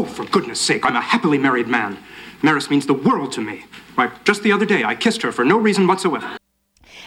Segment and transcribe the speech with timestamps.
[0.00, 1.98] Oh, for goodness sake, I'm a happily married man.
[2.40, 3.66] Maris means the world to me.
[3.96, 6.38] Why, just the other day, I kissed her for no reason whatsoever.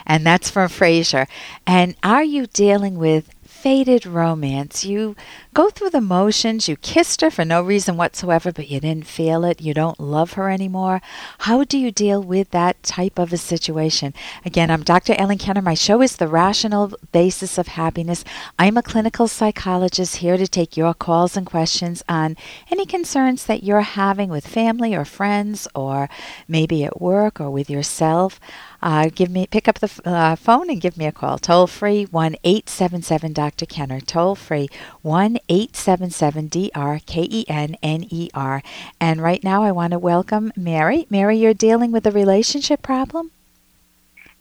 [0.06, 1.28] And that's from Frasier.
[1.66, 3.33] And are you dealing with
[3.64, 4.84] faded romance.
[4.84, 5.16] You
[5.54, 6.68] go through the motions.
[6.68, 9.62] You kissed her for no reason whatsoever, but you didn't feel it.
[9.62, 11.02] You don't love her anymore.
[11.40, 14.14] How do you deal with that type of a situation?
[14.44, 15.14] Again, I'm Dr.
[15.14, 15.62] Ellen Kenner.
[15.62, 18.26] My show is The Rational Basis of Happiness.
[18.60, 22.36] I'm a clinical psychologist here to take your calls and questions on
[22.70, 26.10] any concerns that you're having with family or friends or
[26.50, 28.42] maybe at work or with yourself
[28.84, 31.38] uh, give me pick up the uh, phone and give me a call.
[31.38, 33.53] Toll free one eight seven seven Dr.
[33.58, 34.00] Kenner.
[34.00, 34.70] Toll free
[35.02, 38.62] one eight seven seven D R K E N N E R.
[39.00, 41.06] And right now, I want to welcome Mary.
[41.10, 43.32] Mary, you're dealing with a relationship problem.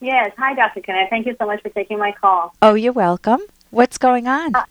[0.00, 0.32] Yes.
[0.36, 0.80] Hi, Dr.
[0.80, 1.06] Kenner.
[1.08, 2.54] Thank you so much for taking my call.
[2.60, 3.40] Oh, you're welcome.
[3.70, 4.54] What's going on?
[4.54, 4.64] Uh,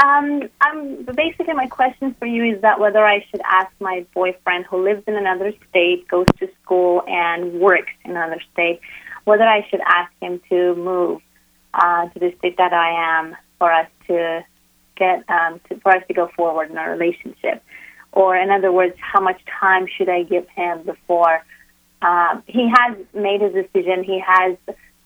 [0.00, 4.64] um, um, basically, my question for you is that whether I should ask my boyfriend
[4.64, 8.80] who lives in another state, goes to school, and works in another state,
[9.24, 11.20] whether I should ask him to move
[11.74, 14.44] uh, to the state that I am for us to
[14.96, 17.62] get um, to, for us to go forward in our relationship,
[18.10, 21.44] or in other words, how much time should I give him before
[22.02, 24.02] um, he has made his decision?
[24.02, 24.56] He has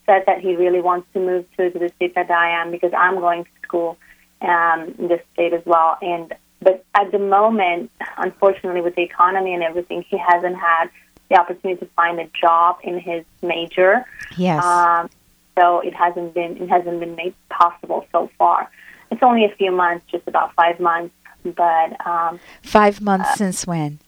[0.06, 2.92] said that he really wants to move to, to the state that I am because
[2.96, 3.98] I'm going to school
[4.40, 5.98] um, in this state as well.
[6.00, 10.86] And but at the moment, unfortunately, with the economy and everything, he hasn't had
[11.28, 14.04] the opportunity to find a job in his major.
[14.36, 14.64] Yes.
[14.64, 15.10] Um,
[15.58, 18.70] so it hasn't been it hasn't been made possible so far.
[19.10, 23.66] It's only a few months, just about five months, but um, five months uh, since
[23.66, 23.98] when?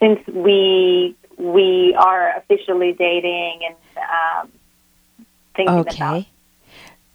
[0.00, 4.52] Since we we are officially dating and um,
[5.54, 5.96] thinking okay.
[5.96, 6.24] about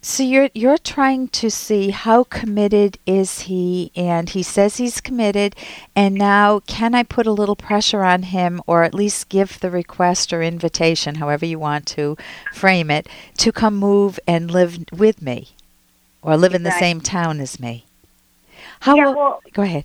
[0.08, 5.54] so you're you're trying to see how committed is he and he says he's committed
[5.94, 9.70] and now can I put a little pressure on him or at least give the
[9.70, 12.16] request or invitation however you want to
[12.54, 15.48] frame it to come move and live with me
[16.22, 17.84] or live in the same town as me.
[18.80, 19.84] How yeah, will, well, go ahead.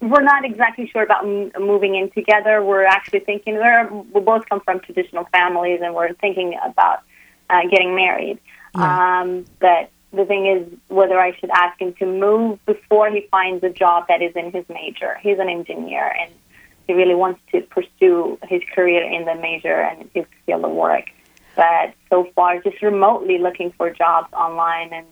[0.00, 2.62] We're not exactly sure about m- moving in together.
[2.62, 7.02] We're actually thinking we're we both come from traditional families and we're thinking about
[7.48, 8.38] uh, getting married.
[8.74, 9.20] Yeah.
[9.22, 13.62] Um, but the thing is whether I should ask him to move before he finds
[13.64, 15.18] a job that is in his major.
[15.22, 16.32] He's an engineer and
[16.86, 21.04] he really wants to pursue his career in the major and his field of work.
[21.54, 25.06] But so far, just remotely looking for jobs online and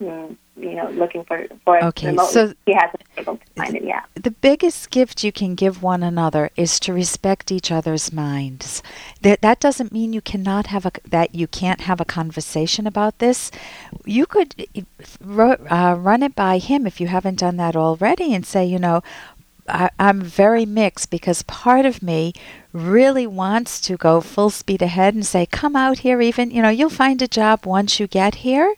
[0.00, 2.30] you know, looking for for okay, remote.
[2.30, 4.04] So he hasn't been able to find it yet.
[4.14, 8.82] The biggest gift you can give one another is to respect each other's minds.
[9.22, 13.18] That that doesn't mean you cannot have a that you can't have a conversation about
[13.18, 13.50] this.
[14.04, 14.54] You could
[15.20, 19.02] uh, run it by him if you haven't done that already, and say, you know,
[19.68, 22.32] I, am very mixed because part of me
[22.72, 26.68] really wants to go full speed ahead and say, come out here, even, you know,
[26.68, 28.74] you'll find a job once you get here.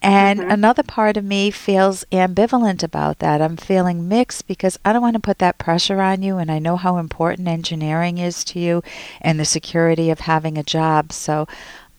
[0.00, 0.50] And mm-hmm.
[0.50, 3.42] another part of me feels ambivalent about that.
[3.42, 6.58] I'm feeling mixed because I don't want to put that pressure on you, and I
[6.58, 8.82] know how important engineering is to you
[9.20, 11.12] and the security of having a job.
[11.12, 11.48] So,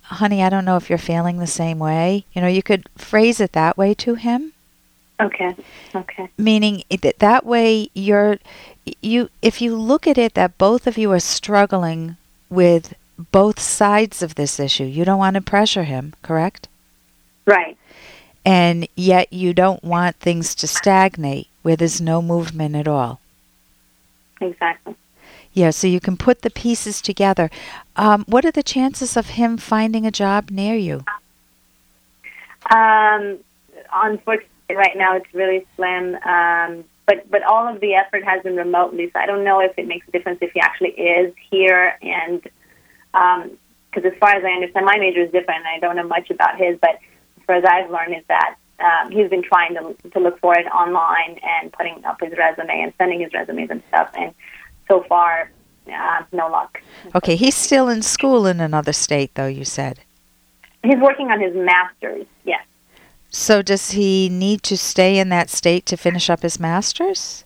[0.03, 2.25] honey, I don't know if you're feeling the same way.
[2.33, 4.53] You know, you could phrase it that way to him.
[5.19, 5.53] Okay.
[5.93, 6.29] Okay.
[6.37, 8.37] Meaning that that way you're
[9.01, 12.15] you if you look at it that both of you are struggling
[12.49, 12.95] with
[13.31, 16.69] both sides of this issue, you don't want to pressure him, correct?
[17.49, 17.77] Right
[18.45, 23.19] and yet you don't want things to stagnate where there's no movement at all.
[24.41, 24.95] Exactly.
[25.53, 27.51] Yeah, so you can put the pieces together.
[27.95, 31.03] Um, what are the chances of him finding a job near you?
[32.71, 33.39] Um,
[33.93, 36.15] unfortunately, right now it's really slim.
[36.15, 39.77] Um, but but all of the effort has been remotely, so I don't know if
[39.77, 41.97] it makes a difference if he actually is here.
[42.01, 42.41] And
[43.11, 45.65] because um, as far as I understand, my major is different.
[45.65, 46.99] I don't know much about his, but
[47.49, 50.67] far as I've learned, is that um, he's been trying to to look for it
[50.67, 54.09] online and putting up his resume and sending his resumes and stuff.
[54.15, 54.33] And
[54.87, 55.51] so far,
[55.91, 56.81] uh, no luck.
[57.15, 59.47] Okay, he's still in school in another state, though.
[59.47, 59.99] You said
[60.83, 62.27] he's working on his master's.
[62.45, 62.63] Yes.
[63.31, 67.45] So does he need to stay in that state to finish up his master's?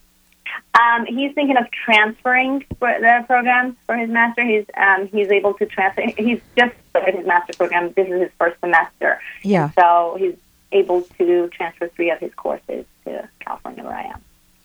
[0.80, 4.44] Um, he's thinking of transferring for the program for his master.
[4.44, 6.02] He's um, he's able to transfer.
[6.18, 7.94] He's just started his master program.
[7.94, 9.22] This is his first semester.
[9.44, 9.70] Yeah.
[9.72, 10.36] So he's
[10.72, 14.22] able to transfer three of his courses to California, where I am.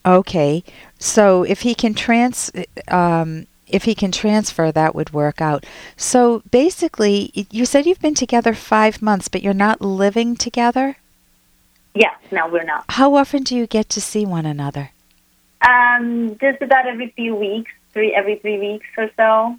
[0.07, 0.65] Okay,
[0.99, 2.51] so if he can trans,
[2.89, 5.67] um, if he can transfer, that would work out.
[5.99, 10.97] So basically, you said you've been together five months, but you're not living together.
[11.95, 12.85] Yes, no, we're not.
[12.89, 14.93] How often do you get to see one another?
[15.67, 19.59] Um, just about every few weeks, three every three weeks or so.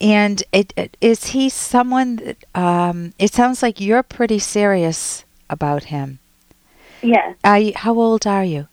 [0.00, 5.84] And it, it, is he someone that, um, it sounds like you're pretty serious about
[5.84, 6.18] him.
[7.02, 7.36] Yes.
[7.44, 8.66] You, how old are you?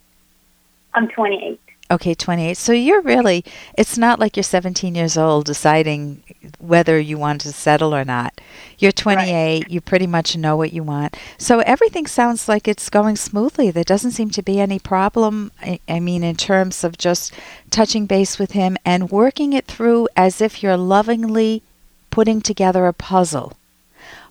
[0.95, 1.59] I'm 28.
[1.91, 2.57] Okay, 28.
[2.57, 3.43] So you're really,
[3.77, 6.23] it's not like you're 17 years old deciding
[6.69, 8.39] whether you want to settle or not.
[8.77, 9.25] You're 28,
[9.63, 9.71] right.
[9.71, 11.17] you pretty much know what you want.
[11.37, 13.71] So everything sounds like it's going smoothly.
[13.71, 17.33] There doesn't seem to be any problem, I, I mean, in terms of just
[17.71, 21.63] touching base with him and working it through as if you're lovingly
[22.11, 23.53] putting together a puzzle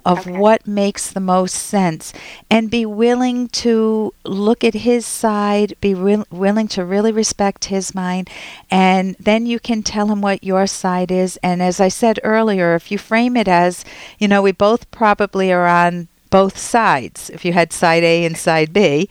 [0.09, 0.39] of okay.
[0.39, 2.15] what makes the most sense
[2.51, 7.95] and be willing to look at his side, be re- willing to really respect his
[7.95, 8.31] mind,
[8.71, 11.39] and then you can tell him what your side is.
[11.43, 13.85] And as I said earlier, if you frame it as,
[14.19, 17.31] you know, we both probably are on both sides.
[17.31, 19.09] If you had side A and side B,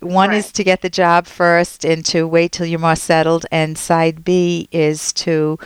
[0.00, 0.38] one right.
[0.38, 4.24] is to get the job first and to wait till you're more settled, and side
[4.24, 5.58] B is to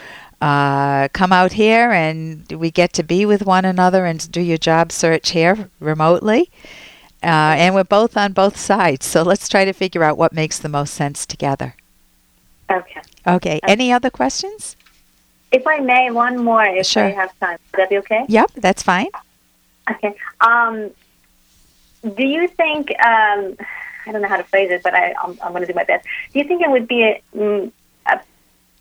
[0.43, 4.59] uh, come out here and we get to be with one another and do your
[4.59, 6.51] job search here remotely.
[7.23, 9.07] Uh, and we're both on both sides.
[9.07, 11.77] So let's try to figure out what makes the most sense together.
[12.69, 13.01] Okay.
[13.25, 13.61] Okay.
[13.63, 14.77] Any other questions?
[15.53, 17.05] If I may, one more if sure.
[17.05, 17.59] I have time.
[17.71, 18.25] Would that be okay?
[18.27, 19.11] Yep, that's fine.
[19.89, 20.17] Okay.
[20.41, 20.91] Um,
[22.17, 23.57] do you think, um,
[24.07, 25.85] I don't know how to phrase it, but I, I'm, I'm going to do my
[25.85, 26.05] best.
[26.33, 27.71] Do you think it would be a, mm,
[28.07, 28.21] a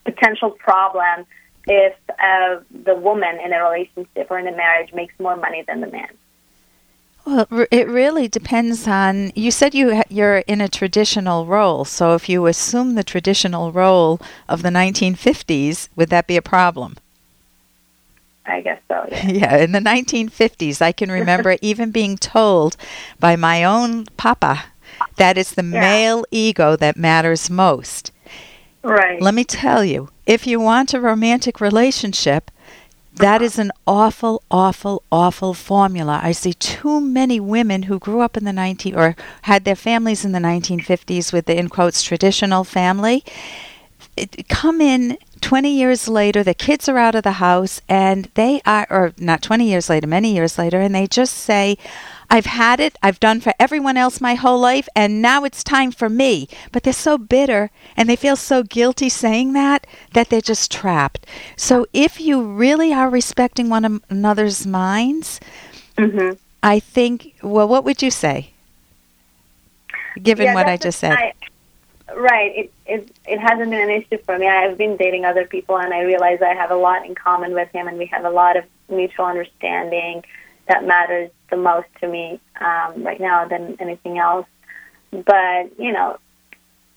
[0.05, 1.27] potential problem
[1.67, 5.81] if uh, the woman in a relationship or in a marriage makes more money than
[5.81, 6.09] the man?
[7.25, 9.31] Well, it really depends on.
[9.35, 14.19] You said you you're in a traditional role, so if you assume the traditional role
[14.49, 16.97] of the 1950s, would that be a problem?
[18.45, 19.05] I guess so.
[19.11, 19.27] Yeah.
[19.27, 22.75] yeah, in the 1950s, I can remember even being told
[23.19, 24.65] by my own papa
[25.17, 25.79] that it's the yeah.
[25.79, 28.11] male ego that matters most.
[28.83, 29.21] Right.
[29.21, 32.49] Let me tell you, if you want a romantic relationship,
[33.15, 36.19] that is an awful, awful, awful formula.
[36.23, 40.23] I see too many women who grew up in the 19 or had their families
[40.23, 43.23] in the 1950s with the in quotes traditional family
[44.21, 48.61] it, come in 20 years later, the kids are out of the house and they
[48.65, 51.77] are, or not 20 years later, many years later, and they just say,
[52.29, 55.91] I've had it, I've done for everyone else my whole life, and now it's time
[55.91, 56.47] for me.
[56.71, 61.25] But they're so bitter and they feel so guilty saying that that they're just trapped.
[61.57, 65.41] So if you really are respecting one another's minds,
[65.97, 66.35] mm-hmm.
[66.63, 68.51] I think, well, what would you say?
[70.21, 71.13] Given yeah, what I just said.
[71.13, 71.33] I,
[72.15, 72.51] right.
[72.55, 74.47] It, it it hasn't been an issue for me.
[74.47, 77.69] I've been dating other people, and I realize I have a lot in common with
[77.71, 80.23] him, and we have a lot of mutual understanding
[80.67, 84.47] that matters the most to me um, right now than anything else.
[85.11, 86.17] But you know,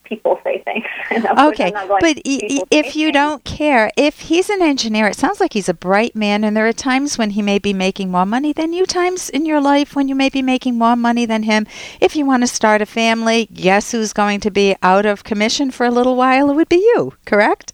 [0.05, 0.85] people say things.
[1.39, 5.75] okay, but if you don't care, if he's an engineer, it sounds like he's a
[5.75, 8.87] bright man, and there are times when he may be making more money than you,
[8.87, 11.67] times in your life when you may be making more money than him.
[12.01, 15.71] If you want to start a family, guess who's going to be out of commission
[15.71, 16.51] for a little while?
[16.51, 17.73] It would be you, correct?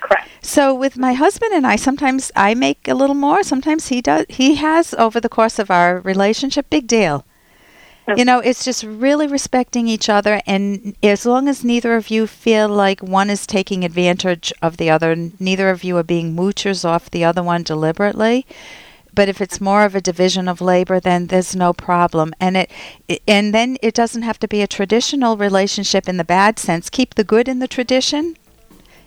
[0.00, 0.28] Correct.
[0.42, 4.26] So with my husband and I, sometimes I make a little more, sometimes he does.
[4.28, 7.26] He has over the course of our relationship, big deal.
[8.16, 12.26] You know, it's just really respecting each other, and as long as neither of you
[12.26, 16.84] feel like one is taking advantage of the other, neither of you are being moochers
[16.84, 18.46] off the other one deliberately.
[19.14, 22.70] But if it's more of a division of labor, then there's no problem, and it,
[23.26, 26.90] and then it doesn't have to be a traditional relationship in the bad sense.
[26.90, 28.36] Keep the good in the tradition,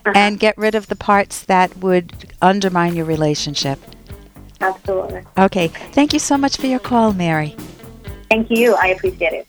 [0.05, 0.13] uh-huh.
[0.15, 3.79] and get rid of the parts that would undermine your relationship.
[4.59, 5.23] Absolutely.
[5.37, 5.67] Okay.
[5.67, 7.55] Thank you so much for your call, Mary.
[8.33, 8.73] Thank you.
[8.73, 9.47] I appreciate it.